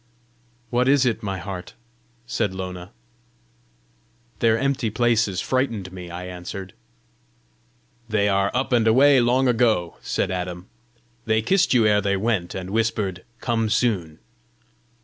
[0.71, 1.75] "What is it, my heart?"
[2.25, 2.89] said Lona.
[4.39, 6.73] "Their empty places frightened me," I answered.
[8.09, 10.65] "They are up and away long ago," said Adam.
[11.25, 14.17] "They kissed you ere they went, and whispered, 'Come soon.